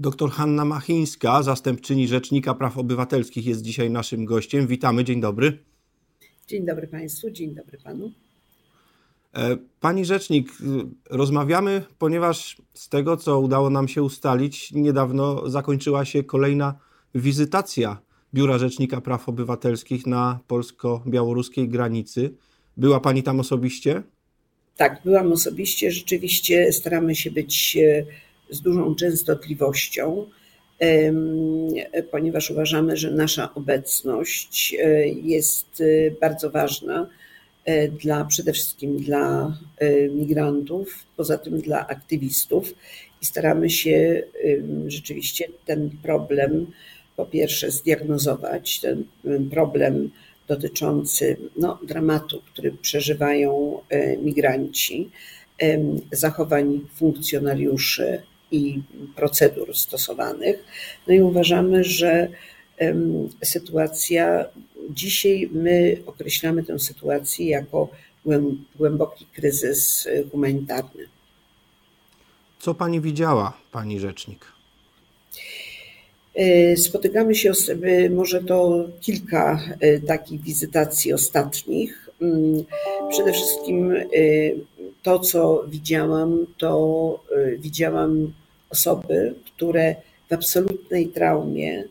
Doktor 0.00 0.30
Hanna 0.30 0.64
Machińska, 0.64 1.42
zastępczyni 1.42 2.08
Rzecznika 2.08 2.54
Praw 2.54 2.78
Obywatelskich, 2.78 3.46
jest 3.46 3.62
dzisiaj 3.62 3.90
naszym 3.90 4.24
gościem. 4.24 4.66
Witamy, 4.66 5.04
dzień 5.04 5.20
dobry. 5.20 5.58
Dzień 6.46 6.66
dobry 6.66 6.86
Państwu, 6.86 7.30
dzień 7.30 7.54
dobry 7.54 7.78
Panu. 7.78 8.12
E, 9.34 9.56
pani 9.80 10.04
Rzecznik, 10.04 10.52
rozmawiamy, 11.10 11.82
ponieważ 11.98 12.56
z 12.74 12.88
tego, 12.88 13.16
co 13.16 13.40
udało 13.40 13.70
nam 13.70 13.88
się 13.88 14.02
ustalić, 14.02 14.72
niedawno 14.72 15.50
zakończyła 15.50 16.04
się 16.04 16.22
kolejna 16.24 16.74
wizytacja 17.14 18.00
Biura 18.34 18.58
Rzecznika 18.58 19.00
Praw 19.00 19.28
Obywatelskich 19.28 20.06
na 20.06 20.38
polsko-białoruskiej 20.46 21.68
granicy. 21.68 22.34
Była 22.76 23.00
Pani 23.00 23.22
tam 23.22 23.40
osobiście? 23.40 24.02
Tak, 24.76 25.00
byłam 25.04 25.32
osobiście. 25.32 25.90
Rzeczywiście 25.90 26.72
staramy 26.72 27.14
się 27.14 27.30
być 27.30 27.76
e, 27.76 28.27
z 28.50 28.60
dużą 28.60 28.94
częstotliwością, 28.94 30.26
ponieważ 32.10 32.50
uważamy, 32.50 32.96
że 32.96 33.10
nasza 33.10 33.54
obecność 33.54 34.76
e, 34.80 35.08
jest 35.08 35.80
e, 35.80 36.10
bardzo 36.10 36.50
ważna 36.50 37.08
dla 38.02 38.24
przede 38.24 38.52
wszystkim 38.52 38.96
dla 38.96 39.58
migrantów, 40.10 41.04
poza 41.16 41.38
tym 41.38 41.60
dla 41.60 41.86
aktywistów 41.86 42.74
i 43.22 43.26
staramy 43.26 43.70
się 43.70 44.22
rzeczywiście 44.86 45.48
ten 45.66 45.90
problem 46.02 46.66
po 47.16 47.26
pierwsze 47.26 47.70
zdiagnozować, 47.70 48.80
ten 48.80 49.04
problem 49.50 50.10
dotyczący 50.46 51.36
no, 51.56 51.78
dramatu, 51.82 52.42
który 52.52 52.72
przeżywają 52.72 53.80
e, 53.88 54.16
migranci, 54.16 55.10
zachowań 56.12 56.80
funkcjonariuszy 56.94 58.22
i 58.50 58.82
procedur 59.16 59.76
stosowanych. 59.76 60.64
No 61.06 61.14
i 61.14 61.20
uważamy, 61.20 61.84
że 61.84 62.28
sytuacja, 63.44 64.44
dzisiaj 64.90 65.48
my 65.52 66.02
określamy 66.06 66.64
tę 66.64 66.78
sytuację 66.78 67.48
jako 67.48 67.88
głęboki 68.76 69.26
kryzys 69.34 70.08
humanitarny. 70.30 71.08
Co 72.58 72.74
pani 72.74 73.00
widziała, 73.00 73.52
pani 73.72 74.00
rzecznik? 74.00 74.46
E, 76.34 76.76
spotykamy 76.76 77.34
się, 77.34 77.52
może 78.10 78.42
to 78.42 78.84
kilka 79.00 79.60
e, 79.80 80.00
takich 80.00 80.42
wizytacji 80.42 81.12
ostatnich. 81.12 82.08
Mm, 82.22 82.64
przede 83.10 83.32
wszystkim 83.32 83.92
e, 83.92 84.04
to, 85.08 85.18
co 85.18 85.64
widziałam, 85.68 86.46
to 86.58 87.24
widziałam 87.58 88.32
osoby, 88.70 89.34
które 89.46 89.96
w 90.28 90.32
absolutnej 90.32 91.08
traumie 91.08 91.84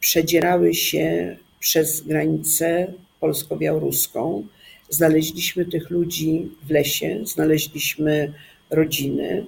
przedzierały 0.00 0.74
się 0.74 1.36
przez 1.60 2.00
granicę 2.00 2.92
polsko-białoruską. 3.20 4.46
Znaleźliśmy 4.88 5.64
tych 5.64 5.90
ludzi 5.90 6.48
w 6.66 6.70
lesie, 6.70 7.20
znaleźliśmy 7.24 8.32
rodziny 8.70 9.46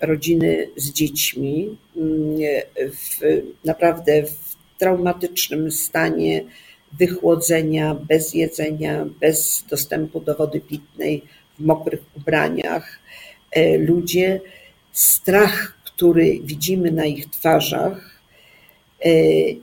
rodziny 0.00 0.68
z 0.76 0.92
dziećmi 0.92 1.76
mm, 1.96 2.38
w 2.76 3.20
naprawdę 3.64 4.22
w 4.22 4.56
traumatycznym 4.78 5.70
stanie 5.70 6.44
wychłodzenia, 6.92 7.94
bez 7.94 8.34
jedzenia, 8.34 9.06
bez 9.20 9.64
dostępu 9.70 10.20
do 10.20 10.34
wody 10.34 10.60
pitnej, 10.60 11.22
w 11.58 11.64
mokrych 11.64 12.00
ubraniach. 12.16 12.98
E, 13.52 13.78
ludzie, 13.78 14.40
strach, 14.92 15.78
który 15.84 16.40
widzimy 16.44 16.90
na 16.90 17.04
ich 17.06 17.30
twarzach, 17.30 18.20
e, 19.04 19.10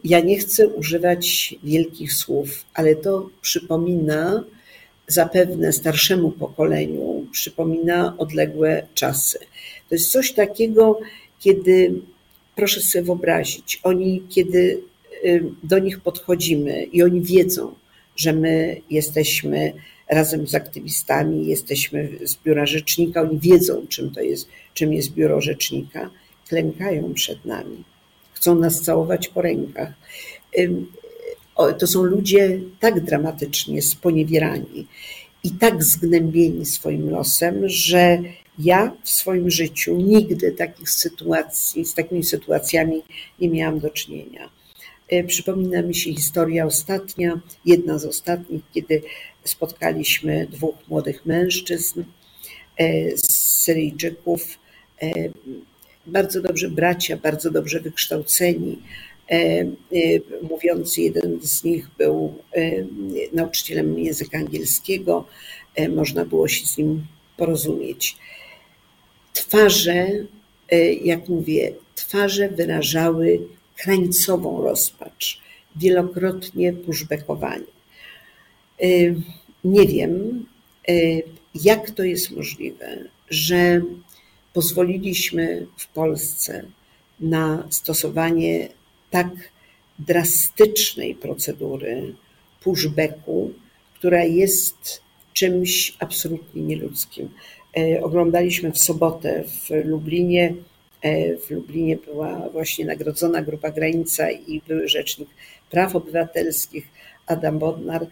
ja 0.03 0.19
nie 0.19 0.37
chcę 0.37 0.67
używać 0.67 1.55
wielkich 1.63 2.13
słów, 2.13 2.65
ale 2.73 2.95
to 2.95 3.29
przypomina 3.41 4.43
zapewne 5.07 5.73
starszemu 5.73 6.31
pokoleniu, 6.31 7.27
przypomina 7.31 8.15
odległe 8.17 8.87
czasy. 8.93 9.39
To 9.89 9.95
jest 9.95 10.11
coś 10.11 10.33
takiego, 10.33 10.99
kiedy, 11.39 11.93
proszę 12.55 12.81
sobie 12.81 13.03
wyobrazić, 13.03 13.79
oni, 13.83 14.23
kiedy 14.29 14.81
do 15.63 15.79
nich 15.79 15.99
podchodzimy 15.99 16.83
i 16.83 17.03
oni 17.03 17.21
wiedzą, 17.21 17.75
że 18.15 18.33
my 18.33 18.81
jesteśmy 18.89 19.73
razem 20.09 20.47
z 20.47 20.55
aktywistami, 20.55 21.47
jesteśmy 21.47 22.09
z 22.23 22.35
biura 22.35 22.65
rzecznika, 22.65 23.21
oni 23.21 23.39
wiedzą, 23.39 23.87
czym 23.87 24.11
to 24.11 24.21
jest, 24.21 24.47
czym 24.73 24.93
jest 24.93 25.13
biuro 25.13 25.41
rzecznika, 25.41 26.09
klękają 26.47 27.13
przed 27.13 27.45
nami, 27.45 27.83
chcą 28.33 28.55
nas 28.55 28.81
całować 28.81 29.27
po 29.27 29.41
rękach. 29.41 29.93
To 31.79 31.87
są 31.87 32.03
ludzie 32.03 32.59
tak 32.79 32.99
dramatycznie 32.99 33.81
sponiewierani 33.81 34.87
i 35.43 35.51
tak 35.51 35.83
zgnębieni 35.83 36.65
swoim 36.65 37.09
losem, 37.09 37.69
że 37.69 38.19
ja 38.59 38.91
w 39.03 39.09
swoim 39.09 39.49
życiu 39.51 39.95
nigdy 39.95 40.51
takich 40.51 40.89
sytuacji, 40.89 41.85
z 41.85 41.93
takimi 41.93 42.23
sytuacjami 42.23 43.01
nie 43.39 43.49
miałam 43.49 43.79
do 43.79 43.89
czynienia. 43.89 44.49
E, 45.07 45.23
przypomina 45.23 45.81
mi 45.81 45.95
się 45.95 46.13
historia 46.13 46.65
ostatnia, 46.65 47.39
jedna 47.65 47.99
z 47.99 48.05
ostatnich, 48.05 48.61
kiedy 48.73 49.01
spotkaliśmy 49.43 50.47
dwóch 50.51 50.75
młodych 50.87 51.25
mężczyzn 51.25 52.03
z 53.15 53.31
Syryjczyków, 53.37 54.59
e, 55.01 55.11
bardzo 56.07 56.41
dobrze 56.41 56.69
bracia, 56.69 57.17
bardzo 57.17 57.51
dobrze 57.51 57.79
wykształceni. 57.79 58.81
Mówiący, 60.49 61.01
jeden 61.01 61.39
z 61.41 61.63
nich 61.63 61.89
był 61.97 62.33
nauczycielem 63.33 63.99
języka 63.99 64.37
angielskiego, 64.37 65.27
można 65.89 66.25
było 66.25 66.47
się 66.47 66.65
z 66.65 66.77
nim 66.77 67.07
porozumieć. 67.37 68.17
Twarze, 69.33 70.07
jak 71.03 71.29
mówię, 71.29 71.73
twarze 71.95 72.49
wyrażały 72.49 73.39
krańcową 73.77 74.61
rozpacz, 74.61 75.41
wielokrotnie 75.75 76.73
pushbackowanie. 76.73 77.75
E, 78.81 78.87
nie 79.63 79.87
wiem, 79.87 80.45
e, 80.87 80.93
jak 81.55 81.91
to 81.91 82.03
jest 82.03 82.31
możliwe, 82.31 82.97
że 83.29 83.81
pozwoliliśmy 84.53 85.67
w 85.77 85.87
Polsce 85.87 86.65
na 87.19 87.67
stosowanie 87.69 88.69
tak 89.11 89.27
drastycznej 89.99 91.15
procedury 91.15 92.15
pushbacku, 92.63 93.53
która 93.93 94.23
jest 94.23 95.01
czymś 95.33 95.97
absolutnie 95.99 96.61
nieludzkim. 96.61 97.29
E, 97.77 98.03
oglądaliśmy 98.03 98.71
w 98.71 98.79
sobotę 98.79 99.43
w 99.43 99.85
Lublinie. 99.85 100.53
E, 101.05 101.37
w 101.37 101.51
Lublinie 101.51 101.97
była 101.97 102.49
właśnie 102.49 102.85
nagrodzona 102.85 103.41
Grupa 103.41 103.71
Granica 103.71 104.31
i 104.31 104.61
były 104.67 104.87
Rzecznik 104.89 105.29
Praw 105.71 105.95
Obywatelskich 105.95 106.87
Adam 107.27 107.59
Bodnar. 107.59 108.07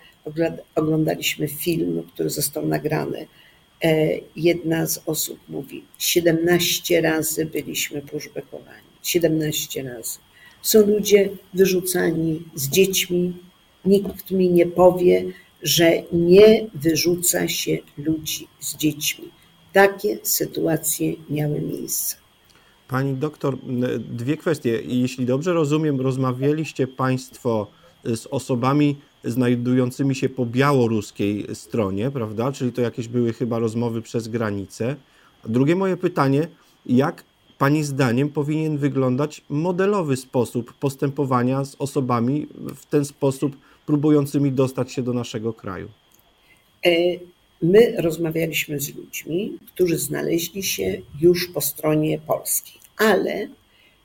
Oglądaliśmy 0.75 1.47
film, 1.47 2.03
który 2.13 2.29
został 2.29 2.67
nagrany. 2.67 3.27
E, 3.83 4.09
jedna 4.35 4.87
z 4.87 5.01
osób 5.05 5.39
mówi: 5.49 5.83
17 5.97 7.01
razy 7.01 7.45
byliśmy 7.45 8.01
pushbackowani. 8.01 8.87
17 9.03 9.83
razy. 9.83 10.19
Są 10.61 10.85
ludzie 10.87 11.29
wyrzucani 11.53 12.41
z 12.55 12.69
dziećmi. 12.69 13.33
Nikt 13.85 14.31
mi 14.31 14.49
nie 14.49 14.65
powie, 14.65 15.25
że 15.63 16.03
nie 16.11 16.67
wyrzuca 16.73 17.47
się 17.47 17.77
ludzi 17.97 18.47
z 18.59 18.77
dziećmi 18.77 19.31
takie 19.73 20.17
sytuacje 20.23 21.13
miały 21.29 21.61
miejsce. 21.61 22.22
Pani 22.87 23.13
doktor, 23.13 23.57
dwie 23.99 24.37
kwestie. 24.37 24.81
Jeśli 24.85 25.25
dobrze 25.25 25.53
rozumiem, 25.53 26.01
rozmawialiście 26.01 26.87
Państwo 26.87 27.67
z 28.03 28.27
osobami 28.27 28.95
znajdującymi 29.23 30.15
się 30.15 30.29
po 30.29 30.45
białoruskiej 30.45 31.47
stronie, 31.53 32.11
prawda? 32.11 32.51
Czyli 32.51 32.71
to 32.71 32.81
jakieś 32.81 33.07
były 33.07 33.33
chyba 33.33 33.59
rozmowy 33.59 34.01
przez 34.01 34.27
granicę. 34.27 34.95
Drugie 35.45 35.75
moje 35.75 35.97
pytanie, 35.97 36.47
jak 36.85 37.23
Pani 37.57 37.83
zdaniem 37.83 38.29
powinien 38.29 38.77
wyglądać 38.77 39.41
modelowy 39.49 40.17
sposób 40.17 40.73
postępowania 40.73 41.65
z 41.65 41.75
osobami 41.79 42.47
w 42.75 42.85
ten 42.85 43.05
sposób 43.05 43.57
próbującymi 43.85 44.51
dostać 44.51 44.91
się 44.91 45.01
do 45.01 45.13
naszego 45.13 45.53
kraju? 45.53 45.89
E, 47.63 47.67
My 47.67 48.01
rozmawialiśmy 48.01 48.79
z 48.79 48.95
ludźmi, 48.95 49.57
którzy 49.67 49.97
znaleźli 49.97 50.63
się 50.63 51.01
już 51.21 51.47
po 51.47 51.61
stronie 51.61 52.19
polskiej, 52.19 52.79
ale 52.97 53.47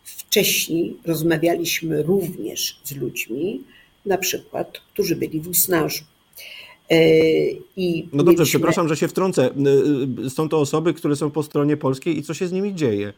wcześniej 0.04 0.96
rozmawialiśmy 1.04 2.02
również 2.02 2.80
z 2.84 2.96
ludźmi, 2.96 3.62
na 4.06 4.18
przykład, 4.18 4.78
którzy 4.92 5.16
byli 5.16 5.40
w 5.40 5.48
Usnarzu. 5.48 6.04
I 7.76 8.08
no 8.12 8.18
dobrze, 8.18 8.32
mieliśmy... 8.32 8.44
przepraszam, 8.44 8.88
że 8.88 8.96
się 8.96 9.08
wtrącę. 9.08 9.50
Są 10.28 10.48
to 10.48 10.60
osoby, 10.60 10.94
które 10.94 11.16
są 11.16 11.30
po 11.30 11.42
stronie 11.42 11.76
polskiej 11.76 12.18
i 12.18 12.22
co 12.22 12.34
się 12.34 12.48
z 12.48 12.52
nimi 12.52 12.74
dzieje? 12.74 13.12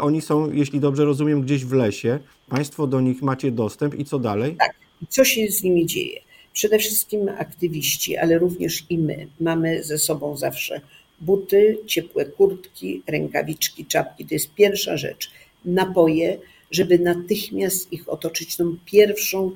Oni 0.00 0.20
są, 0.20 0.52
jeśli 0.52 0.80
dobrze 0.80 1.04
rozumiem, 1.04 1.42
gdzieś 1.42 1.64
w 1.64 1.72
lesie. 1.72 2.18
Państwo 2.48 2.86
do 2.86 3.00
nich 3.00 3.22
macie 3.22 3.50
dostęp 3.50 3.98
i 3.98 4.04
co 4.04 4.18
dalej? 4.18 4.56
Tak. 4.56 4.74
Co 5.08 5.24
się 5.24 5.48
z 5.48 5.62
nimi 5.62 5.86
dzieje? 5.86 6.20
Przede 6.56 6.78
wszystkim 6.78 7.28
aktywiści, 7.28 8.16
ale 8.16 8.38
również 8.38 8.86
i 8.90 8.98
my 8.98 9.26
mamy 9.40 9.84
ze 9.84 9.98
sobą 9.98 10.36
zawsze 10.36 10.80
buty, 11.20 11.78
ciepłe 11.86 12.24
kurtki, 12.24 13.02
rękawiczki, 13.06 13.86
czapki. 13.86 14.26
To 14.26 14.34
jest 14.34 14.54
pierwsza 14.54 14.96
rzecz. 14.96 15.30
Napoje, 15.64 16.38
żeby 16.70 16.98
natychmiast 16.98 17.92
ich 17.92 18.08
otoczyć 18.08 18.56
tą 18.56 18.76
pierwszą 18.86 19.52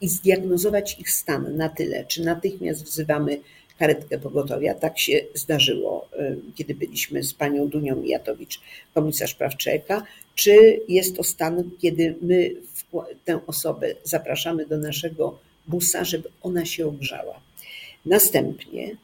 i 0.00 0.08
zdiagnozować 0.08 0.98
ich 1.00 1.10
stan 1.10 1.56
na 1.56 1.68
tyle, 1.68 2.04
czy 2.04 2.24
natychmiast 2.24 2.84
wzywamy 2.84 3.40
karetkę 3.78 4.18
pogotowia. 4.18 4.74
Tak 4.74 4.98
się 4.98 5.20
zdarzyło, 5.34 6.08
y, 6.20 6.36
kiedy 6.54 6.74
byliśmy 6.74 7.22
z 7.22 7.34
panią 7.34 7.68
Dunią 7.68 7.96
Mijatowicz, 7.96 8.60
komisarz 8.94 9.34
praw 9.34 9.56
człowieka, 9.56 10.02
czy 10.34 10.80
jest 10.88 11.16
to 11.16 11.22
stan, 11.22 11.70
kiedy 11.78 12.14
my 12.22 12.54
tę 13.24 13.40
osobę 13.46 13.94
zapraszamy 14.04 14.66
do 14.66 14.78
naszego 14.78 15.47
busa, 15.68 16.04
żeby 16.04 16.28
ona 16.42 16.64
się 16.64 16.86
ogrzała. 16.86 17.40
Następnie 18.06 18.96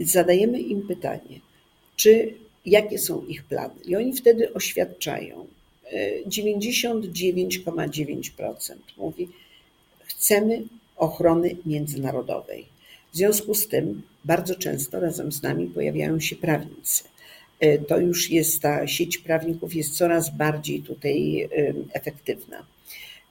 zadajemy 0.00 0.60
im 0.60 0.86
pytanie, 0.86 1.40
czy 1.96 2.34
jakie 2.66 2.98
są 2.98 3.26
ich 3.26 3.44
plany. 3.44 3.74
I 3.84 3.96
oni 3.96 4.12
wtedy 4.12 4.52
oświadczają, 4.52 5.46
99,9% 6.26 8.76
mówi, 8.96 9.28
chcemy 10.04 10.62
ochrony 10.96 11.56
międzynarodowej. 11.66 12.66
W 13.12 13.16
związku 13.16 13.54
z 13.54 13.68
tym 13.68 14.02
bardzo 14.24 14.54
często 14.54 15.00
razem 15.00 15.32
z 15.32 15.42
nami 15.42 15.66
pojawiają 15.66 16.20
się 16.20 16.36
prawnicy. 16.36 17.04
E, 17.60 17.78
to 17.78 17.98
już 17.98 18.30
jest 18.30 18.62
ta 18.62 18.86
sieć 18.86 19.18
prawników 19.18 19.74
jest 19.74 19.96
coraz 19.96 20.36
bardziej 20.36 20.82
tutaj 20.82 21.48
efektywna. 21.92 22.66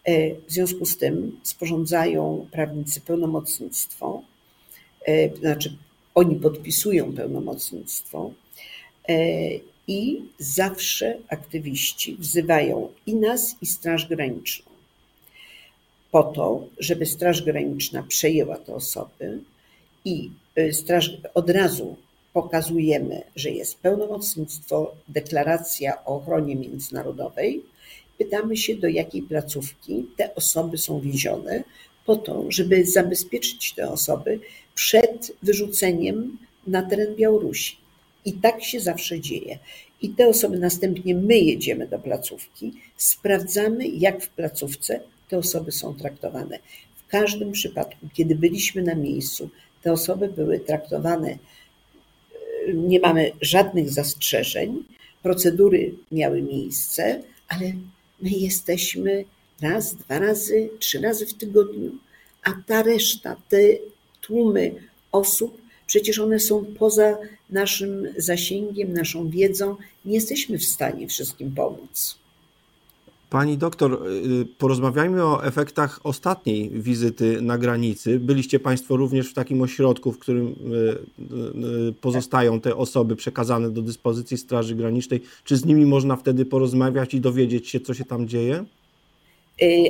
E, 0.03 0.35
w 0.35 0.51
związku 0.51 0.85
z 0.85 0.97
tym 0.97 1.39
sporządzają 1.43 2.47
prawnicy 2.51 3.01
pełnomocnictwo, 3.01 4.21
e, 5.05 5.35
znaczy 5.35 5.77
oni 6.15 6.35
podpisują 6.35 7.13
pełnomocnictwo 7.13 8.31
i 9.87 10.21
zawsze 10.39 11.17
aktywiści 11.29 12.15
wzywają 12.15 12.89
i 13.05 13.15
nas, 13.15 13.55
i 13.61 13.65
Straż 13.65 14.07
Graniczną 14.07 14.69
po 16.11 16.23
to, 16.23 16.67
żeby 16.79 17.05
Straż 17.05 17.41
Graniczna 17.41 18.03
przejęła 18.03 18.57
te 18.57 18.75
osoby 18.75 19.39
i 20.05 20.31
straż, 20.71 21.11
od 21.33 21.49
razu 21.49 21.95
pokazujemy, 22.33 23.21
że 23.35 23.49
jest 23.49 23.79
pełnomocnictwo, 23.79 24.91
deklaracja 25.07 26.05
o 26.05 26.15
ochronie 26.15 26.55
międzynarodowej. 26.55 27.63
Pytamy 28.19 28.57
się, 28.57 28.75
do 28.75 28.87
jakiej 28.87 29.21
placówki 29.21 30.05
te 30.17 30.35
osoby 30.35 30.77
są 30.77 30.99
wiezione, 31.01 31.63
po 32.05 32.15
to, 32.15 32.45
żeby 32.49 32.85
zabezpieczyć 32.85 33.73
te 33.73 33.91
osoby 33.91 34.39
przed 34.75 35.31
wyrzuceniem 35.43 36.37
na 36.67 36.83
teren 36.83 37.15
Białorusi. 37.15 37.77
I 38.25 38.33
tak 38.33 38.63
się 38.63 38.79
zawsze 38.79 39.19
dzieje. 39.19 39.59
I 40.01 40.09
te 40.09 40.27
osoby 40.27 40.59
następnie 40.59 41.15
my 41.15 41.37
jedziemy 41.37 41.87
do 41.87 41.99
placówki, 41.99 42.73
sprawdzamy, 42.97 43.87
jak 43.87 44.23
w 44.23 44.29
placówce 44.29 44.99
te 45.29 45.37
osoby 45.37 45.71
są 45.71 45.95
traktowane. 45.95 46.59
W 46.95 47.07
każdym 47.07 47.51
przypadku, 47.51 48.07
kiedy 48.13 48.35
byliśmy 48.35 48.83
na 48.83 48.95
miejscu, 48.95 49.49
te 49.83 49.91
osoby 49.91 50.27
były 50.27 50.59
traktowane, 50.59 51.37
nie 52.73 52.99
mamy 52.99 53.31
żadnych 53.41 53.89
zastrzeżeń, 53.89 54.83
procedury 55.23 55.93
miały 56.11 56.41
miejsce, 56.41 57.23
ale 57.47 57.73
my 58.21 58.29
jesteśmy 58.29 59.25
raz, 59.61 59.95
dwa 59.95 60.19
razy, 60.19 60.69
trzy 60.79 61.01
razy 61.01 61.25
w 61.25 61.33
tygodniu, 61.33 61.91
a 62.43 62.51
ta 62.67 62.83
reszta, 62.83 63.35
te 63.49 63.57
tłumy 64.21 64.75
osób, 65.11 65.61
przecież 65.87 66.19
one 66.19 66.39
są 66.39 66.65
poza 66.65 67.17
naszym 67.49 68.07
zasięgiem, 68.17 68.93
naszą 68.93 69.29
wiedzą, 69.29 69.75
nie 70.05 70.13
jesteśmy 70.13 70.57
w 70.57 70.65
stanie 70.65 71.07
wszystkim 71.07 71.55
pomóc. 71.55 72.17
Pani 73.29 73.57
doktor, 73.57 74.07
y, 74.41 74.45
porozmawiajmy 74.57 75.23
o 75.23 75.45
efektach 75.45 75.99
ostatniej 76.03 76.69
wizyty 76.69 77.41
na 77.41 77.57
granicy. 77.57 78.19
Byliście 78.19 78.59
Państwo 78.59 78.97
również 78.97 79.29
w 79.29 79.33
takim 79.33 79.61
ośrodku, 79.61 80.11
w 80.11 80.19
którym 80.19 80.47
y, 80.47 81.89
y, 81.89 81.93
pozostają 81.93 82.61
te 82.61 82.75
osoby 82.75 83.15
przekazane 83.15 83.69
do 83.69 83.81
dyspozycji 83.81 84.37
Straży 84.37 84.75
Granicznej. 84.75 85.21
Czy 85.43 85.57
z 85.57 85.65
nimi 85.65 85.85
można 85.85 86.15
wtedy 86.15 86.45
porozmawiać 86.45 87.13
i 87.13 87.21
dowiedzieć 87.21 87.69
się, 87.69 87.79
co 87.79 87.93
się 87.93 88.05
tam 88.05 88.27
dzieje? 88.27 88.65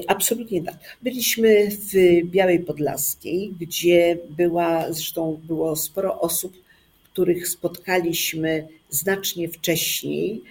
Absolutnie 0.08 0.64
tak. 0.64 0.98
Byliśmy 1.02 1.70
w 1.72 1.94
Białej 2.26 2.60
Podlaskiej, 2.60 3.54
gdzie 3.60 4.18
była, 4.30 4.94
zresztą 4.94 5.40
było 5.48 5.76
sporo 5.76 6.20
osób, 6.20 6.54
których 7.14 7.48
spotkaliśmy 7.48 8.68
znacznie 8.90 9.50
wcześniej 9.50 10.42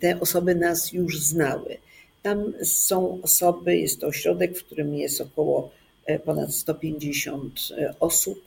te 0.00 0.20
osoby 0.20 0.54
nas 0.54 0.92
już 0.92 1.20
znały. 1.20 1.76
Tam 2.22 2.52
są 2.62 3.18
osoby, 3.22 3.78
jest 3.78 4.00
to 4.00 4.06
ośrodek, 4.06 4.58
w 4.58 4.64
którym 4.64 4.94
jest 4.94 5.20
około 5.20 5.70
e, 6.06 6.18
ponad 6.18 6.54
150 6.54 7.60
e, 7.70 7.94
osób. 8.00 8.42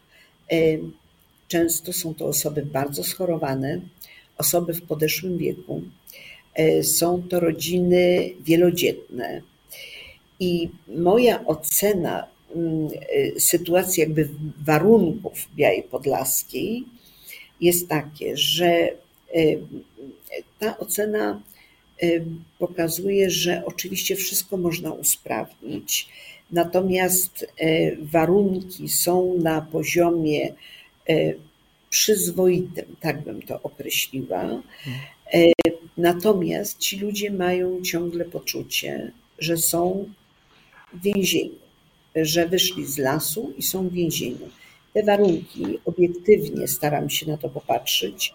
Często 1.47 1.93
są 1.93 2.13
to 2.13 2.25
osoby 2.25 2.65
bardzo 2.65 3.03
schorowane, 3.03 3.81
osoby 4.37 4.73
w 4.73 4.81
podeszłym 4.81 5.37
wieku. 5.37 5.81
Są 6.83 7.23
to 7.29 7.39
rodziny 7.39 8.29
wielodzietne. 8.39 9.41
I 10.39 10.69
moja 10.87 11.45
ocena 11.45 12.27
mm, 12.55 12.89
sytuacji, 13.37 14.01
jakby 14.01 14.29
warunków 14.65 15.47
Białej 15.55 15.83
Podlaskiej 15.83 16.83
jest 17.61 17.87
takie, 17.87 18.37
że 18.37 18.89
ta 20.59 20.77
ocena 20.77 21.41
y, 22.03 22.25
pokazuje, 22.59 23.29
że 23.29 23.63
oczywiście 23.65 24.15
wszystko 24.15 24.57
można 24.57 24.91
usprawnić, 24.91 26.09
natomiast 26.51 27.43
y, 27.43 27.97
warunki 28.01 28.89
są 28.89 29.37
na 29.37 29.61
poziomie 29.61 30.53
y, 31.09 31.37
przyzwoitym, 31.89 32.95
tak 32.99 33.23
bym 33.23 33.41
to 33.41 33.61
określiła. 33.63 34.61
Natomiast 35.97 36.77
ci 36.77 36.99
ludzie 36.99 37.31
mają 37.31 37.81
ciągle 37.81 38.25
poczucie, 38.25 39.11
że 39.39 39.57
są 39.57 40.05
w 40.93 41.01
więzieniu, 41.01 41.55
że 42.15 42.47
wyszli 42.47 42.85
z 42.85 42.97
lasu 42.97 43.53
i 43.57 43.63
są 43.63 43.89
w 43.89 43.93
więzieniu. 43.93 44.49
Te 44.93 45.03
warunki, 45.03 45.79
obiektywnie 45.85 46.67
staram 46.67 47.09
się 47.09 47.27
na 47.27 47.37
to 47.37 47.49
popatrzeć, 47.49 48.33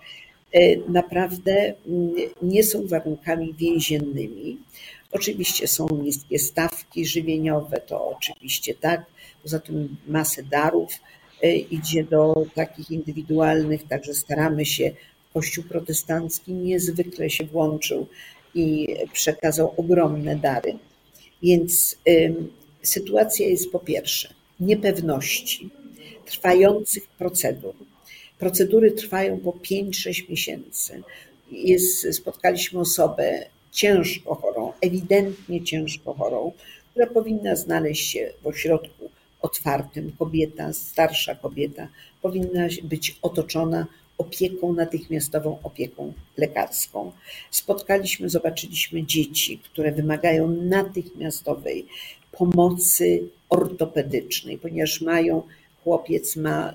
naprawdę 0.88 1.74
mm, 1.86 2.14
nie 2.42 2.64
są 2.64 2.86
warunkami 2.86 3.54
więziennymi. 3.54 4.58
Oczywiście 5.12 5.68
są 5.68 5.88
niskie 6.02 6.38
stawki 6.38 7.06
żywieniowe, 7.06 7.80
to 7.80 8.08
oczywiście 8.16 8.74
tak. 8.74 9.06
Poza 9.42 9.60
tym 9.60 9.96
masę 10.08 10.42
darów 10.42 10.92
e, 11.42 11.56
idzie 11.56 12.04
do 12.04 12.46
takich 12.54 12.90
indywidualnych, 12.90 13.88
także 13.88 14.14
staramy 14.14 14.66
się. 14.66 14.90
Kościół 15.34 15.64
protestancki 15.64 16.52
niezwykle 16.52 17.30
się 17.30 17.44
włączył 17.44 18.06
i 18.54 18.88
przekazał 19.12 19.74
ogromne 19.76 20.36
dary. 20.36 20.78
Więc 21.42 21.98
sytuacja 22.82 23.46
jest 23.46 23.72
po 23.72 23.78
pierwsze 23.78 24.34
niepewności, 24.60 25.70
trwających 26.26 27.06
procedur, 27.06 27.74
Procedury 28.38 28.92
trwają 28.92 29.38
po 29.40 29.50
5-6 29.50 30.30
miesięcy. 30.30 31.02
Jest, 31.50 32.14
spotkaliśmy 32.14 32.80
osobę 32.80 33.46
ciężko 33.72 34.34
chorą, 34.34 34.72
ewidentnie 34.80 35.64
ciężko 35.64 36.14
chorą, 36.14 36.52
która 36.90 37.06
powinna 37.06 37.56
znaleźć 37.56 38.10
się 38.10 38.32
w 38.42 38.46
ośrodku 38.46 39.10
otwartym. 39.42 40.12
Kobieta, 40.18 40.72
starsza 40.72 41.34
kobieta, 41.34 41.88
powinna 42.22 42.68
być 42.82 43.18
otoczona 43.22 43.86
opieką 44.18 44.72
natychmiastową, 44.72 45.58
opieką 45.62 46.12
lekarską. 46.36 47.12
Spotkaliśmy, 47.50 48.28
zobaczyliśmy 48.28 49.06
dzieci, 49.06 49.58
które 49.58 49.92
wymagają 49.92 50.48
natychmiastowej 50.48 51.86
pomocy 52.32 53.28
ortopedycznej, 53.48 54.58
ponieważ 54.58 55.00
mają 55.00 55.42
chłopiec 55.86 56.36
ma, 56.36 56.74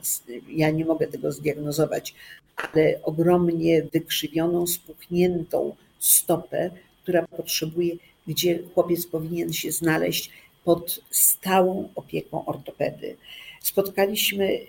ja 0.50 0.70
nie 0.70 0.86
mogę 0.86 1.08
tego 1.08 1.32
zdiagnozować, 1.32 2.16
ale 2.56 3.00
ogromnie 3.04 3.84
wykrzywioną, 3.94 4.68
spuchniętą 4.68 5.76
stopę, 6.00 6.72
która 7.04 7.28
potrzebuje, 7.28 7.96
gdzie 8.28 8.60
chłopiec 8.74 9.08
powinien 9.08 9.54
się 9.54 9.72
znaleźć 9.72 10.32
pod 10.64 11.00
stałą 11.10 11.90
opieką 11.96 12.46
ortopedy. 12.46 13.16
Spotkaliśmy, 13.62 14.60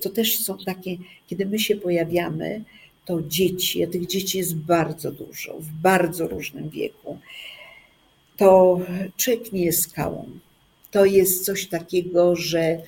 to 0.00 0.10
też 0.10 0.38
są 0.38 0.58
takie, 0.58 0.96
kiedy 1.26 1.46
my 1.46 1.58
się 1.58 1.76
pojawiamy, 1.76 2.64
to 3.04 3.22
dzieci, 3.22 3.84
a 3.84 3.86
tych 3.86 4.06
dzieci 4.06 4.38
jest 4.38 4.56
bardzo 4.56 5.12
dużo, 5.12 5.54
w 5.60 5.68
bardzo 5.68 6.28
różnym 6.28 6.68
wieku, 6.70 7.18
to 8.36 8.80
człowiek 9.16 9.52
nie 9.52 9.64
jest 9.64 9.82
skałą. 9.82 10.30
To 10.90 11.04
jest 11.04 11.44
coś 11.44 11.66
takiego, 11.66 12.36
że 12.36 12.82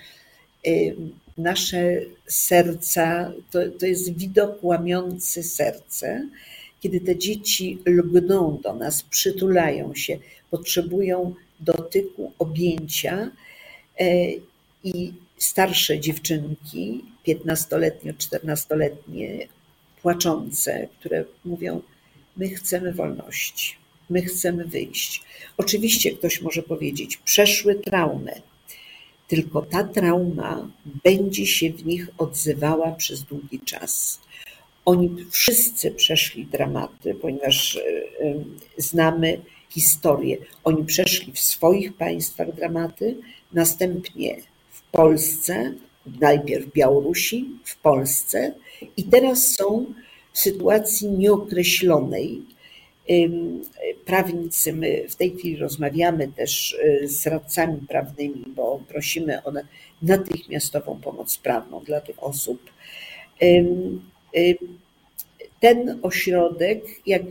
nasze 1.38 2.00
serca, 2.26 3.32
to, 3.50 3.58
to 3.78 3.86
jest 3.86 4.18
widok 4.18 4.64
łamiący 4.64 5.42
serce, 5.42 6.28
kiedy 6.80 7.00
te 7.00 7.18
dzieci 7.18 7.78
lgną 7.86 8.60
do 8.62 8.74
nas, 8.74 9.02
przytulają 9.02 9.94
się, 9.94 10.18
potrzebują 10.50 11.34
dotyku, 11.60 12.32
objęcia 12.38 13.30
e, 14.00 14.06
i 14.84 15.12
starsze 15.38 16.00
dziewczynki, 16.00 17.04
15-letnie, 17.26 18.14
14-letnie, 18.14 19.48
płaczące, 20.02 20.88
które 20.98 21.24
mówią: 21.44 21.82
My 22.36 22.48
chcemy 22.48 22.92
wolności, 22.92 23.74
my 24.10 24.22
chcemy 24.22 24.64
wyjść. 24.64 25.22
Oczywiście 25.56 26.12
ktoś 26.12 26.40
może 26.40 26.62
powiedzieć: 26.62 27.16
Przeszły 27.16 27.74
traumę, 27.74 28.40
tylko 29.28 29.62
ta 29.62 29.84
trauma 29.84 30.68
będzie 31.04 31.46
się 31.46 31.70
w 31.70 31.86
nich 31.86 32.08
odzywała 32.18 32.92
przez 32.92 33.22
długi 33.22 33.60
czas. 33.60 34.20
Oni 34.84 35.26
wszyscy 35.30 35.90
przeszli 35.90 36.46
dramaty, 36.46 37.14
ponieważ 37.14 37.76
e, 37.76 37.80
e, 37.80 38.34
znamy 38.76 39.40
historię. 39.70 40.36
Oni 40.64 40.84
przeszli 40.84 41.32
w 41.32 41.40
swoich 41.40 41.92
państwach 41.92 42.54
dramaty, 42.54 43.16
następnie 43.52 44.36
w 44.70 44.82
Polsce, 44.82 45.72
najpierw 46.20 46.66
w 46.66 46.72
Białorusi, 46.72 47.48
w 47.64 47.76
Polsce 47.76 48.54
i 48.96 49.04
teraz 49.04 49.54
są 49.54 49.86
w 50.32 50.38
sytuacji 50.38 51.08
nieokreślonej. 51.08 52.42
Prawnicy, 54.04 54.72
my 54.72 55.08
w 55.08 55.16
tej 55.16 55.30
chwili 55.30 55.56
rozmawiamy 55.56 56.28
też 56.28 56.76
e, 56.82 57.08
z 57.08 57.26
radcami 57.26 57.76
prawnymi, 57.88 58.44
bo 58.46 58.82
prosimy 58.88 59.44
o 59.44 59.52
natychmiastową 60.02 61.00
pomoc 61.00 61.38
prawną 61.38 61.84
dla 61.84 62.00
tych 62.00 62.22
osób. 62.22 62.70
Ten 65.60 65.98
ośrodek, 66.02 66.84
jak 67.06 67.22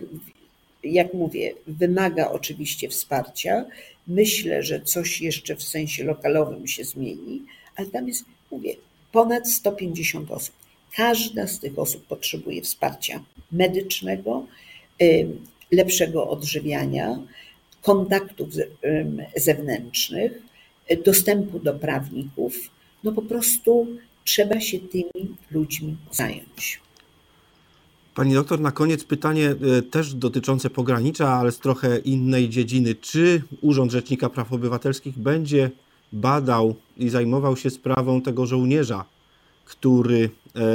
jak 0.84 1.14
mówię, 1.14 1.54
wymaga 1.68 2.32
oczywiście 2.32 2.90
wsparcia. 2.90 3.66
Myślę, 4.08 4.64
że 4.64 4.82
coś 4.82 5.22
jeszcze 5.22 5.56
w 5.56 5.64
sensie 5.64 6.04
lokalowym 6.04 6.68
się 6.68 6.84
zmieni, 6.84 7.42
ale 7.76 7.88
tam 7.88 8.08
jest, 8.08 8.26
mówię, 8.52 8.76
ponad 9.12 9.50
150 9.50 10.32
osób. 10.32 10.56
Każda 10.96 11.48
z 11.48 11.60
tych 11.60 11.80
osób 11.80 12.08
potrzebuje 12.08 12.62
wsparcia 12.62 13.24
medycznego, 13.52 14.46
lepszego 15.72 16.30
odżywiania, 16.30 17.20
kontaktów 17.82 18.50
zewnętrznych, 19.36 20.32
dostępu 21.06 21.60
do 21.60 21.74
prawników. 21.74 22.56
No 23.04 23.12
po 23.12 23.22
prostu 23.22 23.88
trzeba 24.24 24.62
się 24.62 24.80
tymi 24.80 25.36
ludźmi 25.52 25.98
zająć. 26.12 26.80
Pani 28.16 28.34
doktor, 28.34 28.60
na 28.60 28.72
koniec 28.72 29.04
pytanie 29.04 29.56
e, 29.78 29.82
też 29.82 30.14
dotyczące 30.14 30.70
pogranicza, 30.70 31.30
ale 31.30 31.52
z 31.52 31.60
trochę 31.60 31.98
innej 31.98 32.50
dziedziny. 32.50 32.96
Czy 32.96 33.42
Urząd 33.62 33.92
Rzecznika 33.92 34.30
Praw 34.30 34.54
Obywatelskich 34.54 35.20
będzie 35.20 35.72
badał 36.14 36.76
i 36.98 37.10
zajmował 37.10 37.58
się 37.58 37.70
sprawą 37.70 38.22
tego 38.22 38.46
żołnierza, 38.46 39.06
który 39.68 40.30
e, 40.56 40.60
e, 40.60 40.66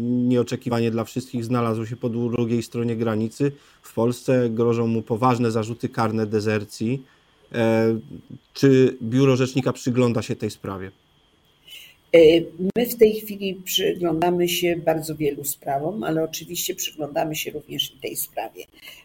nieoczekiwanie 0.00 0.90
dla 0.90 1.04
wszystkich 1.04 1.44
znalazł 1.44 1.86
się 1.86 1.96
po 1.96 2.08
drugiej 2.08 2.62
stronie 2.62 2.96
granicy? 2.96 3.52
W 3.82 3.94
Polsce 3.94 4.50
grożą 4.50 4.86
mu 4.86 5.02
poważne 5.02 5.50
zarzuty 5.50 5.88
karne 5.88 6.26
dezercji. 6.26 7.02
Czy 8.54 8.96
Biuro 9.02 9.36
Rzecznika 9.36 9.72
przygląda 9.72 10.22
się 10.22 10.36
tej 10.36 10.50
sprawie? 10.50 10.90
E, 12.12 12.40
my 12.76 12.86
w 12.86 12.96
tej 12.96 13.14
chwili 13.14 13.54
przyglądamy 13.54 14.48
się 14.48 14.76
bardzo 14.76 15.14
wielu 15.14 15.44
sprawom, 15.44 16.02
ale 16.02 16.24
oczywiście 16.24 16.74
przyglądamy 16.74 17.36
się 17.36 17.50
również 17.50 17.94
i 17.94 17.98
tej 17.98 18.16
sprawie. 18.16 18.64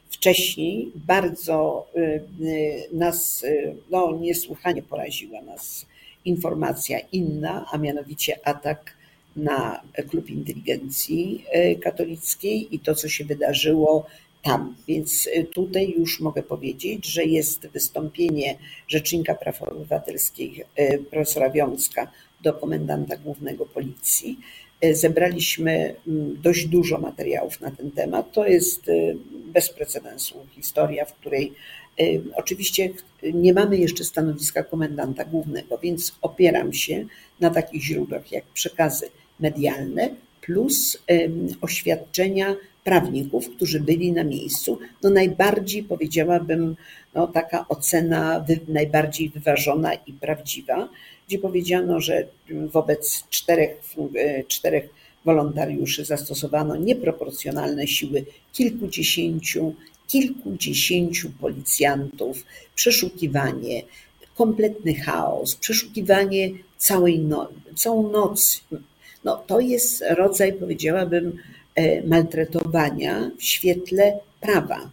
Wcześniej 0.10 0.92
bardzo 0.96 1.88
e, 1.96 2.00
e, 2.00 2.22
nas, 2.92 3.46
no 3.90 4.18
niesłychanie 4.22 4.84
poraziła 4.84 5.42
nas 5.42 5.86
informacja 6.26 7.00
inna, 7.12 7.66
a 7.72 7.78
mianowicie 7.78 8.48
atak 8.48 8.94
na 9.36 9.82
Klub 10.10 10.30
Inteligencji 10.30 11.46
Katolickiej 11.84 12.76
i 12.76 12.80
to, 12.80 12.96
co 12.96 13.10
się 13.10 13.26
wydarzyło 13.26 14.06
tam. 14.44 14.76
Więc 14.88 15.30
tutaj 15.54 15.94
już 15.98 16.20
mogę 16.20 16.44
powiedzieć, 16.44 17.06
że 17.06 17.26
jest 17.26 17.68
wystąpienie 17.68 18.56
Rzecznika 18.88 19.36
Praw 19.36 19.62
Obywatelskich 19.64 20.62
profesora 21.12 21.50
Wiązka 21.50 22.08
do 22.42 22.54
komendanta 22.54 23.18
głównego 23.18 23.66
policji. 23.66 24.40
E, 24.84 24.96
zebraliśmy 24.96 25.96
mm, 26.08 26.42
dość 26.42 26.66
dużo 26.66 26.98
materiałów 26.98 27.62
na 27.62 27.72
ten 27.72 27.92
temat. 27.92 28.32
To 28.32 28.48
jest 28.48 28.90
e, 28.90 28.94
bez 29.32 29.70
precedensu 29.70 30.46
historia, 30.52 31.06
w 31.06 31.14
której 31.14 31.46
e, 31.48 31.54
oczywiście 32.36 32.90
nie 33.34 33.54
mamy 33.54 33.78
jeszcze 33.78 34.04
stanowiska 34.04 34.64
komendanta 34.64 35.26
głównego, 35.26 35.78
więc 35.78 36.16
opieram 36.22 36.74
się 36.74 37.06
na 37.40 37.50
takich 37.50 37.84
źródłach 37.84 38.32
jak 38.32 38.44
przekazy 38.44 39.10
medialne 39.40 40.10
plus 40.42 40.98
oświadczenia 41.62 42.56
prawników, 42.84 43.50
którzy 43.50 43.80
byli 43.80 44.12
na 44.12 44.24
miejscu. 44.24 44.80
No 45.04 45.10
najbardziej 45.10 45.84
powiedziałabym, 45.84 46.76
no 47.14 47.28
taka 47.28 47.66
ocena 47.70 48.40
wy, 48.40 48.60
najbardziej 48.68 49.30
wyważona 49.30 49.94
i 49.94 50.14
prawdziwa, 50.14 50.90
gdzie 51.28 51.40
powiedziano, 51.40 52.00
że 52.00 52.28
wobec 52.50 53.24
czterech, 53.30 53.82
e, 54.16 54.44
czterech 54.44 54.90
wolontariuszy 55.26 56.06
zastosowano 56.06 56.76
nieproporcjonalne 56.76 57.88
siły 57.88 58.26
kilkudziesięciu, 58.54 59.74
kilkudziesięciu 60.08 61.32
policjantów, 61.42 62.46
przeszukiwanie, 62.76 63.84
kompletny 64.36 64.96
chaos, 64.96 65.56
przeszukiwanie 65.56 66.50
całej 66.78 67.20
no, 67.20 67.50
całą 67.76 68.12
noc. 68.12 68.64
No, 69.24 69.44
to 69.48 69.60
jest 69.60 70.04
rodzaj, 70.10 70.54
powiedziałabym, 70.54 71.38
e, 71.76 72.08
maltretowania 72.08 73.32
w 73.38 73.44
świetle 73.44 74.20
prawa. 74.42 74.90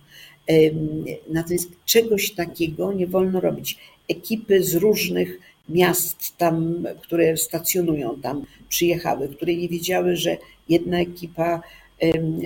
Natomiast 1.28 1.68
czegoś 1.84 2.30
takiego 2.30 2.92
nie 2.92 3.06
wolno 3.06 3.40
robić. 3.40 3.78
Ekipy 4.08 4.62
z 4.62 4.74
różnych 4.74 5.38
miast 5.68 6.36
tam, 6.36 6.84
które 7.02 7.36
stacjonują 7.36 8.20
tam, 8.20 8.44
przyjechały, 8.68 9.28
które 9.28 9.56
nie 9.56 9.68
wiedziały, 9.68 10.16
że 10.16 10.36
jedna 10.68 11.00
ekipa 11.00 11.62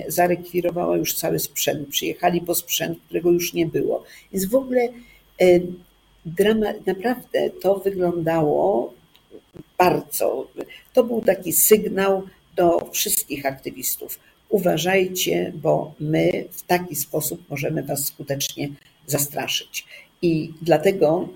zarekwirowała 0.07 0.97
już 0.97 1.13
cały 1.13 1.39
sprzęt. 1.39 1.89
Przyjechali 1.89 2.41
po 2.41 2.55
sprzęt, 2.55 2.99
którego 3.05 3.31
już 3.31 3.53
nie 3.53 3.65
było. 3.65 4.03
Więc 4.31 4.45
w 4.45 4.55
ogóle 4.55 4.89
drama, 6.25 6.73
naprawdę 6.85 7.49
to 7.49 7.75
wyglądało 7.75 8.93
bardzo. 9.77 10.47
To 10.93 11.03
był 11.03 11.21
taki 11.21 11.53
sygnał 11.53 12.23
do 12.55 12.89
wszystkich 12.91 13.45
aktywistów. 13.45 14.19
Uważajcie, 14.49 15.51
bo 15.55 15.93
my 15.99 16.45
w 16.51 16.63
taki 16.63 16.95
sposób 16.95 17.49
możemy 17.49 17.83
Was 17.83 18.05
skutecznie 18.05 18.69
zastraszyć. 19.07 19.85
I 20.21 20.53
dlatego 20.61 21.29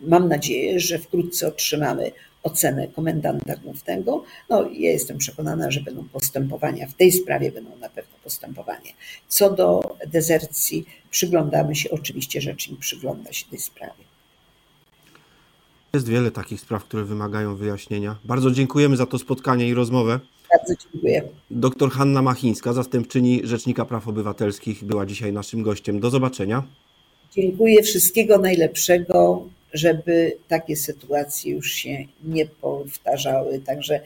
mam 0.00 0.28
nadzieję, 0.28 0.80
że 0.80 0.98
wkrótce 0.98 1.48
otrzymamy 1.48 2.12
ocenę 2.42 2.88
komendanta 2.88 3.56
głównego. 3.56 4.24
No, 4.48 4.62
ja 4.62 4.90
jestem 4.90 5.18
przekonana, 5.18 5.70
że 5.70 5.80
będą 5.80 6.08
postępowania 6.08 6.86
w 6.86 6.94
tej 6.94 7.12
sprawie, 7.12 7.52
będą 7.52 7.76
na 7.76 7.88
pewno 7.88 8.12
postępowania. 8.24 8.92
Co 9.28 9.50
do 9.50 9.96
dezercji, 10.06 10.86
przyglądamy 11.10 11.76
się, 11.76 11.90
oczywiście 11.90 12.40
rzecznik 12.40 12.80
przygląda 12.80 13.32
się 13.32 13.46
tej 13.46 13.58
sprawie. 13.58 14.04
Jest 15.94 16.08
wiele 16.08 16.30
takich 16.30 16.60
spraw, 16.60 16.84
które 16.84 17.04
wymagają 17.04 17.56
wyjaśnienia. 17.56 18.16
Bardzo 18.24 18.50
dziękujemy 18.50 18.96
za 18.96 19.06
to 19.06 19.18
spotkanie 19.18 19.68
i 19.68 19.74
rozmowę. 19.74 20.20
Bardzo 20.58 20.74
dziękuję. 20.92 21.22
Doktor 21.50 21.90
Hanna 21.90 22.22
Machińska, 22.22 22.72
zastępczyni 22.72 23.40
Rzecznika 23.44 23.84
Praw 23.84 24.08
Obywatelskich, 24.08 24.84
była 24.84 25.06
dzisiaj 25.06 25.32
naszym 25.32 25.62
gościem. 25.62 26.00
Do 26.00 26.10
zobaczenia. 26.10 26.62
Dziękuję 27.32 27.82
wszystkiego 27.82 28.38
najlepszego, 28.38 29.46
żeby 29.72 30.36
takie 30.48 30.76
sytuacje 30.76 31.52
już 31.52 31.72
się 31.72 32.04
nie 32.24 32.46
powtarzały. 32.46 33.58
Także 33.58 34.00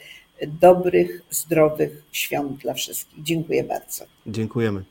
dobrych, 0.47 1.23
zdrowych 1.31 2.03
świąt 2.13 2.61
dla 2.61 2.75
wszystkich. 2.75 3.23
Dziękuję 3.23 3.65
bardzo. 3.65 4.05
Dziękujemy. 4.27 4.85